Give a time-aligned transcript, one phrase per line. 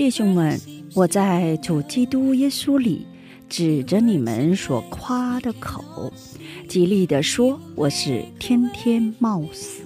[0.00, 0.58] 弟兄们，
[0.94, 3.06] 我在主基督耶稣里
[3.50, 6.10] 指着你们所夸的口，
[6.66, 9.82] 极力地说，我是天天冒死。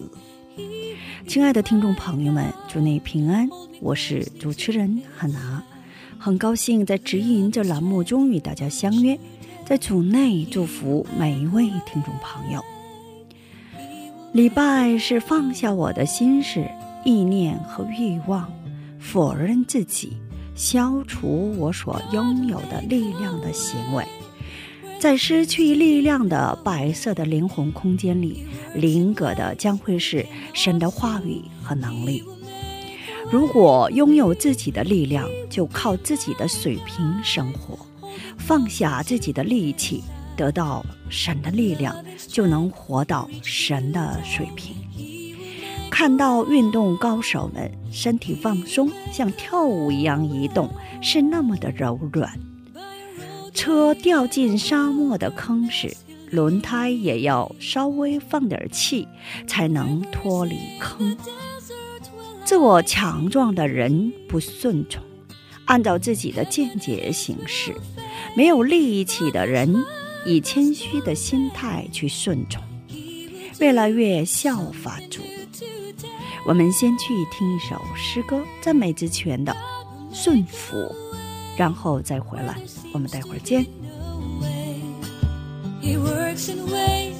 [1.26, 3.48] 亲爱的听众朋友们，祝你平安，
[3.80, 5.60] 我是主持人汉娜，
[6.16, 9.18] 很高兴在指引这栏目中与大家相约，
[9.66, 12.62] 在主内祝福每一位听众朋友。
[14.32, 16.70] 礼拜是放下我的心事、
[17.04, 18.48] 意念和欲望，
[19.04, 20.16] 否认自己，
[20.56, 24.04] 消除我所拥有的力量的行为。
[24.98, 32.24] 在失去力量的白色的灵魂空间里，灵格的将会是神的话语和能力。
[33.30, 37.78] 如果拥有自己的力量，就靠自己的水平生活，
[38.38, 40.02] 放下自己的力气，
[40.34, 41.94] 得到神的力量，
[42.26, 44.74] 就能活到神的水平。
[45.94, 50.68] 看到运动高手们身体放松，像跳舞一样移动，
[51.00, 52.36] 是那么的柔软。
[53.54, 55.96] 车掉进沙漠的坑时，
[56.32, 59.06] 轮胎也要稍微放点气，
[59.46, 61.16] 才能脱离坑。
[62.44, 65.00] 自我强壮的人不顺从，
[65.66, 67.72] 按照自己的见解行事；
[68.36, 69.72] 没有力气的人
[70.26, 72.60] 以谦虚的心态去顺从，
[73.60, 75.20] 越来越效法主。
[76.46, 79.50] 我们先去听一首诗歌，赞美之泉的
[80.14, 80.76] 《顺服》，
[81.56, 82.60] 然后再回来。
[82.92, 83.64] 我们待会儿见。
[85.80, 87.13] He works in way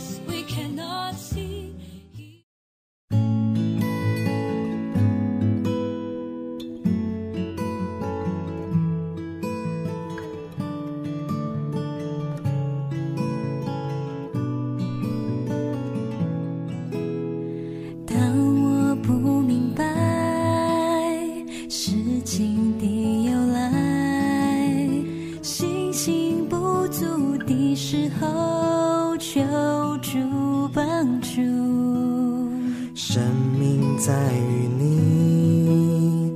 [29.35, 31.41] 求助帮助。
[32.95, 33.21] 生
[33.59, 36.33] 命在于你，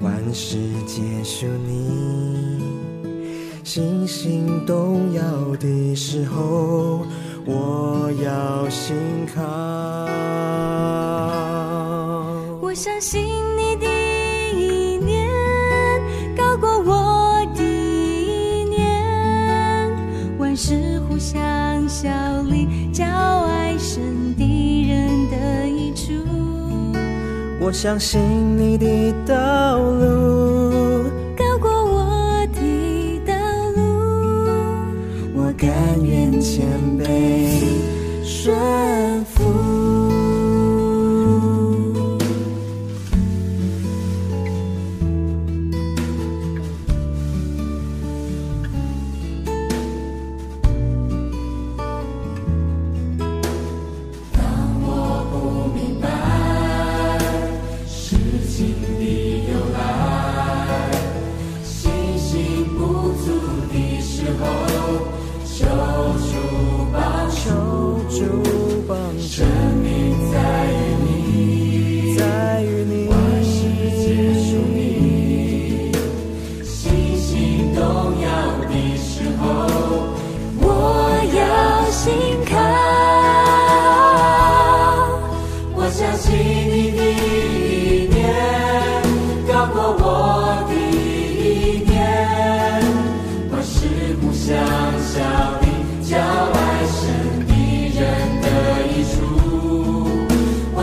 [0.00, 2.58] 万事皆属你。
[3.62, 5.22] 星星动摇
[5.58, 7.06] 的时候，
[7.46, 8.96] 我要信
[9.32, 9.40] 靠。
[12.60, 13.29] 我相信
[27.70, 28.20] 我相信
[28.58, 31.04] 你的道路，
[31.36, 33.32] 高过我的道
[33.76, 33.80] 路，
[35.36, 35.70] 我甘
[36.02, 36.66] 愿谦
[36.98, 37.62] 卑。
[38.24, 38.52] 顺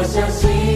[0.08, 0.67] 我相信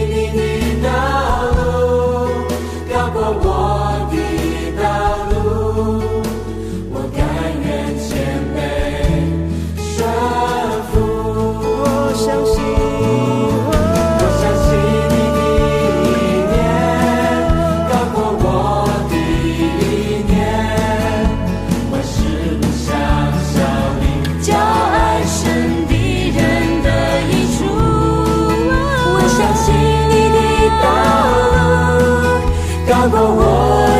[33.10, 33.10] 我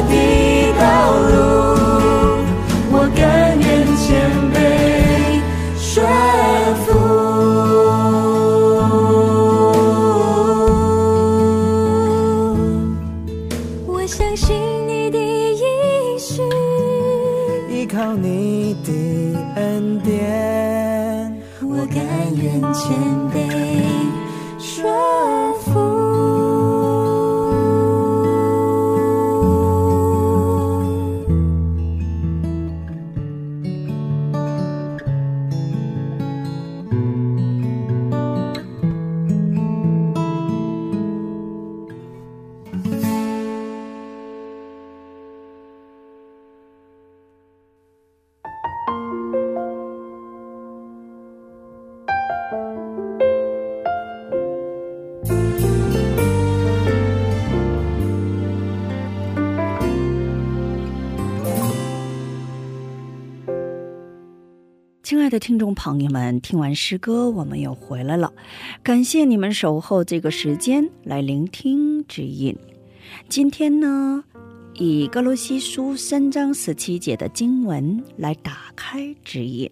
[0.08, 0.14] 的
[0.78, 0.82] 道
[1.31, 1.34] 路，
[2.93, 3.20] 我甘
[3.58, 3.66] 愿
[3.96, 4.00] 谦
[4.54, 4.56] 卑
[5.76, 5.90] 顺
[6.84, 6.87] 服。
[13.87, 14.54] 我相信
[14.87, 15.64] 你的应
[16.19, 16.40] 许，
[17.69, 18.90] 依靠你的
[19.56, 21.96] 恩典，我甘
[22.37, 22.96] 愿谦
[23.34, 23.37] 卑
[24.58, 24.87] 顺
[65.32, 68.31] 的听众朋友们，听完诗歌，我们又回来了。
[68.82, 72.55] 感谢你们守候这个时间来聆听指引。
[73.31, 74.23] 今天呢，
[74.75, 79.70] 以哥罗西书三章十七节的经文来打开指引。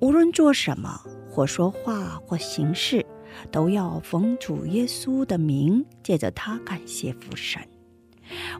[0.00, 3.04] 无论做什么，或说话，或行事，
[3.50, 7.60] 都要奉主耶稣的名，借着他感谢父神。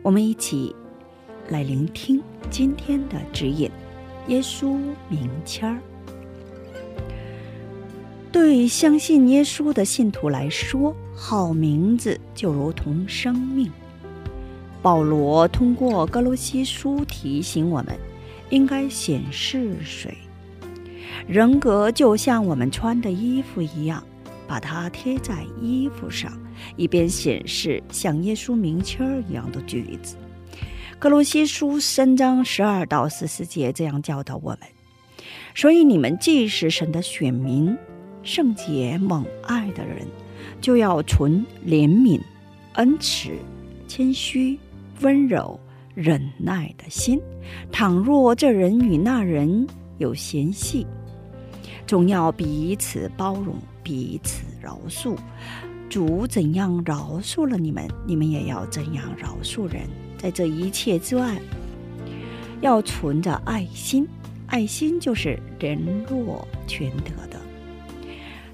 [0.03, 0.77] 我们一起
[1.49, 3.71] 来聆听今天的指引。
[4.29, 4.79] 耶稣
[5.09, 5.81] 名签儿，
[8.33, 13.71] 对相信耶稣的信徒来说，好名字就如同生命。
[14.81, 17.95] 保罗通过哥罗西书提醒我们，
[18.49, 20.17] 应该显示谁。
[21.29, 24.03] 人格就像我们穿的衣服一样，
[24.49, 26.33] 把它贴在衣服上，
[26.77, 30.17] 以便显示像耶稣名签儿一样的句子。
[30.99, 34.61] 格罗西书三章十二到十四节这样教导我们：
[35.55, 37.77] 所以你们既是神的选民，
[38.23, 40.07] 圣洁蒙爱的人，
[40.61, 42.21] 就要存怜悯、
[42.75, 43.31] 恩慈、
[43.89, 44.59] 谦虚、
[45.01, 45.59] 温柔、
[45.95, 47.21] 忍耐的心。
[47.71, 49.67] 倘若这人与那人
[49.99, 50.87] 有嫌隙，
[51.87, 55.17] 总要彼此包容，彼此饶恕。
[55.91, 59.83] 主怎样饶恕了你们，你们也要怎样饶恕人。
[60.17, 61.37] 在这一切之外，
[62.63, 64.07] 要存着爱心，
[64.47, 65.79] 爱心就是人
[66.09, 67.42] 若全得的。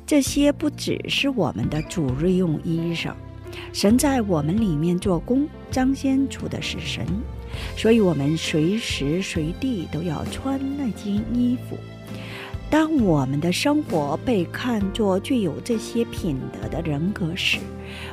[0.09, 3.13] 这些不只是我们的主日用衣裳，
[3.75, 7.07] 神在我们里面做工，彰显出的是神，
[7.77, 11.77] 所以我们随时随地都要穿那件衣服。
[12.71, 17.59] 当我们的生活被看作具有这些品德的人格时，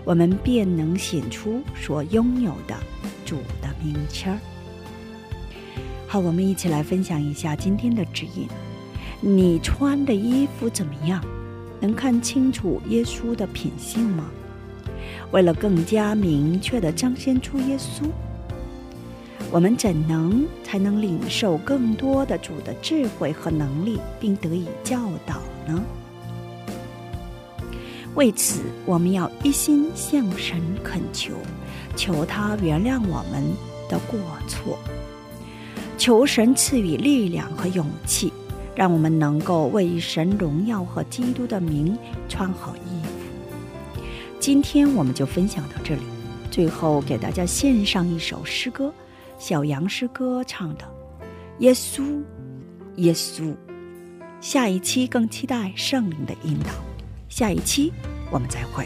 [0.03, 2.75] 我们便能显出所拥有的。
[3.25, 4.39] 主的名签儿。
[6.07, 8.47] 好，我们一起来分享一下今天的指引。
[9.21, 11.23] 你穿的衣服怎么样？
[11.85, 14.25] 能看清楚耶稣的品性吗？
[15.29, 18.05] 为了更加明确地彰显出耶稣，
[19.51, 25.35] 我们怎能才能领受更多的主的智慧和能力，并得以教导
[25.67, 25.83] 呢？
[28.15, 31.33] 为此，我们要一心向神恳求。
[31.95, 33.43] 求他原谅我们
[33.87, 34.79] 的过错，
[35.99, 38.33] 求神赐予力量和勇气，
[38.75, 44.01] 让我们能够为神荣耀和基督的名穿好衣服。
[44.39, 46.01] 今天我们就分享到这里，
[46.51, 48.93] 最后给大家献上一首诗歌，
[49.39, 50.83] 小杨诗歌唱的
[51.59, 52.21] 《耶稣，
[52.97, 53.43] 耶稣》。
[54.41, 56.69] 下一期更期待圣灵的引导，
[57.29, 57.91] 下一期
[58.29, 58.85] 我们再会。